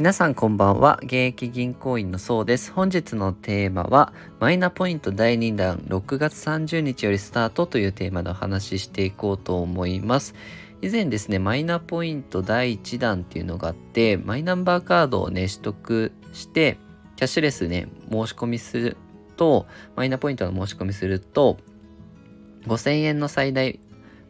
[0.00, 0.98] 皆さんこんばんは。
[1.02, 2.72] 現役銀行員のそうです。
[2.72, 10.34] 本日のテーマは、マイナポイント第2弾6月30日よりスタートというテーマでお話ししていこうと思います。
[10.80, 16.78] 以前ですね、マイナポイント第1弾っていうのがあって、マイナンバーカードをね、取得して、
[17.16, 18.96] キャッシュレスね、申し込みする
[19.36, 21.58] と、マイナポイントの申し込みすると、
[22.66, 23.78] 5000円の最大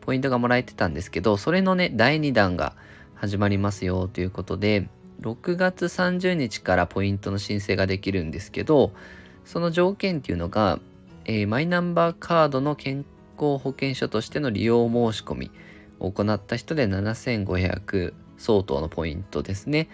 [0.01, 2.75] ポイントがもらえてたんですけど、それのね、第2弾が
[3.15, 4.89] 始まりますよということで、
[5.21, 8.93] 6月30日からポイントの申請ができるんですけど、
[9.45, 10.79] その条件っていうのが、
[11.25, 13.05] えー、マイナンバーカードの健
[13.37, 15.51] 康保険証としての利用申し込み
[15.99, 19.89] を行った人で7500相当のポイントですね。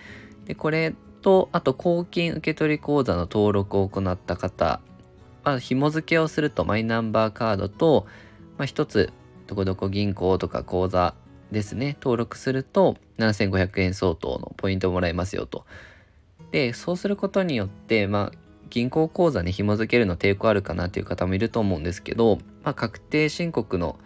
[0.47, 4.81] で、これと、あと公金受取口座の登録を行った方、
[5.43, 8.07] まあ、紐付けをするとマイナンバーカードと、
[8.59, 9.13] まあ、一つ、
[9.49, 11.15] どこどこ銀行とか口座
[11.51, 15.65] ですね、登録すると7500円相当のポイントをもらえますよと。
[16.51, 18.39] で、そうすることによって、まあ、
[18.71, 23.99] 銀行口座に紐付けるの抵抗あるかなっていう方もいると思うんですけど、まあ、確定申告の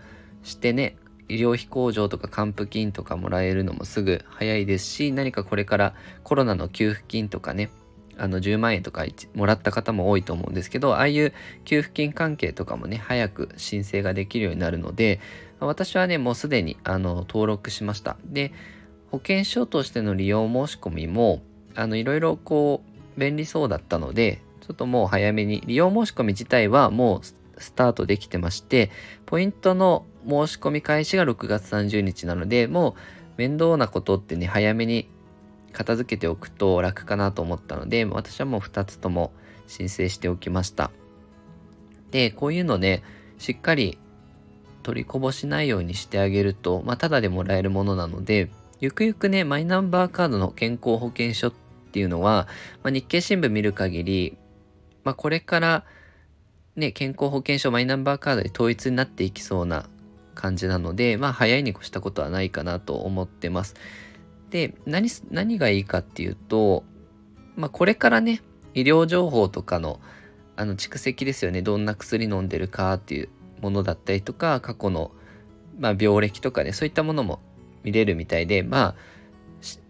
[0.43, 0.97] してね、
[1.29, 7.71] 医療費控除とか還付金とかもらえるのもすぐ早いですし、何かこれからコロナの給付金とかね、
[8.19, 11.33] あの10万円とかもらった方も多いと思うんですけど、ああいう
[11.65, 15.21] 給付金関係とかもね、早く申請ができるようになるので、
[15.61, 18.17] 私はね、もうすでにあの登録しました。
[18.25, 18.53] で、
[19.11, 21.43] 保険証としての利用申し込みも、
[21.75, 22.83] あの、いろいろこ
[23.17, 28.91] う、便利そうだったので、ちょっともう早めに、利用申し込み自体はもうスタートできてまして、
[29.27, 32.95] ポイントの申し込み開始が6月30日なので、もう
[33.37, 35.09] 面倒なことってね、早めに
[35.73, 39.33] 片付けておくと楽かなと思ったので、私はもう2つとも
[39.67, 40.91] 申請しておきました。
[42.11, 43.03] で、こういうのね、
[43.39, 43.99] しっかり
[44.83, 48.51] 取りこぼしないようにしてあげると、まあ、ただでもらえるものなので、
[48.81, 51.53] ゆくゆくね、マイナンバーカードの健康保険証っ
[51.93, 52.49] ていうのは、
[52.83, 54.39] まあ、日経新聞見る限り、
[55.05, 55.85] まあ、これから
[56.77, 59.89] ね、健康保険証マイナンバーカードで統一になっていきそうな
[60.35, 63.75] 感じなので、まあ、早いに越したことはないかなと思ってます。
[64.51, 66.85] で、何、何がいいかっていうと、
[67.57, 68.41] まあ、これからね、
[68.75, 70.01] 医療情報とかの、
[70.57, 71.61] あの、蓄積ですよね。
[71.61, 73.29] どんな薬飲んでるかっていう
[73.61, 75.11] ものだったりとか、過去の、
[75.79, 77.41] まあ、病歴とかね、そういったものも
[77.83, 78.95] 見れるみたいで、まあ、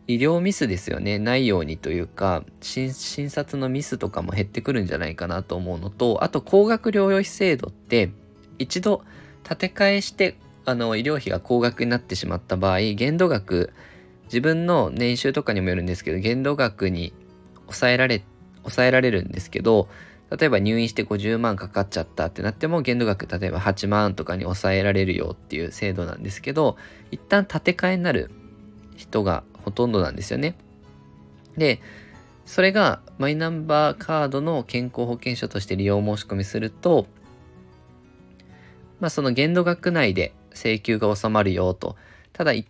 [0.07, 2.91] 医療ミスですよね、ないようにというか、診
[3.31, 8.11] 察のミスとかも減ってくるんじゃないかなと思うのと、あと、高額療養費制度って、
[8.59, 9.03] 一度
[9.45, 13.73] 建て替えして、あの、医療費が高額になってしまった場合、限度額、
[14.25, 17.13] 自分の年収とかにもよるんですけど、限度額に
[17.67, 18.25] 抑えられ、
[18.63, 19.89] 抑えられるんですけど、
[20.37, 26.77] 例えば入院して50万かかっちゃったってなっても限度額例えば8万とかに抑えられるよっていう制度なんですけど
[27.11, 28.31] 一旦建て替えになる
[28.97, 30.57] 人がほとんどなんですよね。
[31.57, 31.81] で
[32.47, 37.07] それがマイナンバーカードの健康保険証として利用申し込みすると
[39.01, 41.97] まあその限度額内で請求が収まるよと
[42.33, 42.67] ただ一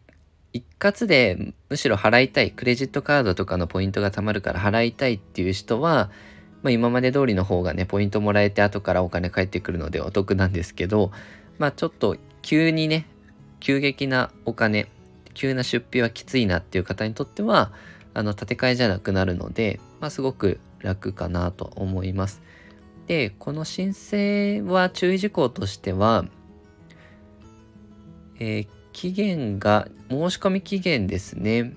[0.78, 6.10] 括でむしろ払いたいクレジットカードとかのポイントが貯まるから払いたいっていう人は
[6.62, 11.10] まあ、今まで通りの方がね、ポイントもらえて後からお金返ってくるのでお得なんですけど、
[11.59, 13.06] まあちょっと急にね、
[13.60, 14.88] 急激なお金、
[15.34, 17.72] 急な出費はきついなっていう方にとっては、
[18.15, 22.43] あの、建て替えじゃなくなるので、まあすごく楽かなと思います。
[23.06, 26.25] で、この申請は注意事項としては、
[28.38, 31.75] えー、期限が、申し込み期限ですね。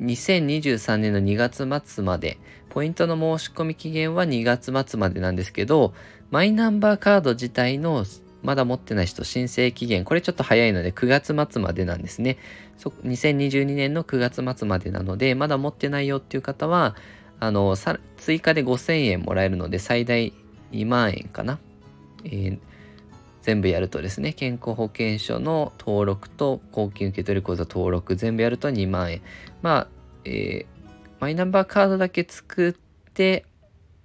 [0.00, 2.38] 2023年の2月末まで、
[2.70, 5.92] ポイントの申し込み期限は2月末までなんですけど、
[6.30, 8.04] マイナンバーカード自体の
[8.42, 12.38] まだ持ってない人申請期限、これちょっと早いので9月末までなんですね。
[12.78, 16.96] そ2022年の9月末までなので、まだ持ってないよっていう方は、
[17.38, 17.76] あの、
[18.16, 20.32] 追加で5000円もらえるので、最大
[20.72, 21.58] 2万円かな。
[22.24, 22.58] えー、
[23.42, 29.22] 全部やるとですね、健康保険証の登録と公金受取口座登録全部やると2万円。
[29.62, 29.88] まあ、
[30.24, 30.66] えー、
[31.20, 33.46] マイナンバーカードだけ作って、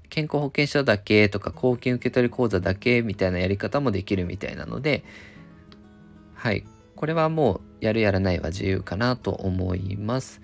[0.10, 5.04] 健康保険証だけとか公金受取口座だけみたいなやり方もできるみたいなので、
[6.34, 6.66] はい。
[6.96, 10.42] これはもうやるやらないは自由かなと思います。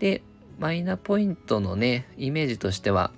[0.00, 0.22] で、
[0.58, 3.12] マイナポイントのね、イメージとしては、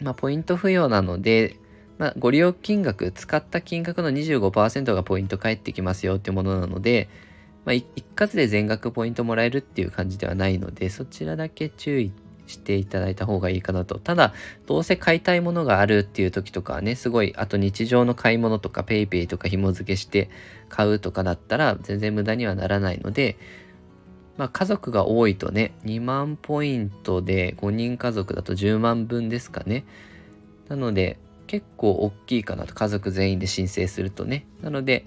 [0.00, 1.56] まあ、ポイント付与なので、
[2.02, 7.08] まあ、ご利用金額、使った金額の25%がポイント返ってきますよっていうものなので、
[7.64, 12.10] まあ、一括で全額ポイントもらえるっていう感じではないので、そちらだけ注意
[12.48, 14.00] していただいた方がいいかなと。
[14.00, 14.34] ただ、
[14.66, 20.28] どうせ買いたいものがあるっていう時とかはね、すごい、あと日常の買い物とか PayPay とか紐付けして
[20.68, 23.38] 買うとかだったら、全然無駄にはならないので、
[24.36, 29.84] まあ家族が多いとね、2万ポイントで5人家族だと10万分ですかね。
[30.68, 31.16] なので
[31.52, 34.46] 結構大きいかなと家族全員で申請するとね。
[34.62, 35.04] なので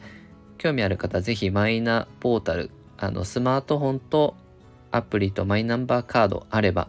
[0.59, 4.35] 興味ある方はぜひマイナポータル、あのスマートフォンと
[4.91, 6.87] アプリとマイナンバーカードあれば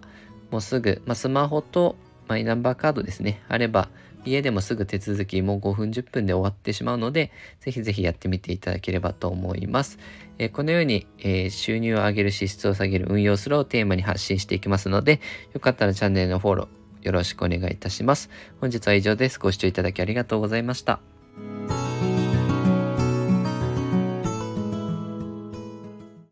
[0.50, 1.96] もうすぐ、まあ、スマホと
[2.28, 3.88] マイナンバーカードですね、あれば
[4.26, 9.98] 家でもすぐ手続きもう5分10分で終わってしまうので、ぜひぜひやってみていただければと思います。
[10.36, 15.22] えー、このように、えー、収入を上げる支出を下げる運用するをテーマに発信していきますので、
[15.54, 18.28] よかったらチャンネルのフォローよろしくお願いいたします。
[18.60, 19.38] 本日は以上です。
[19.38, 20.98] ご視聴いただきありがとうございました。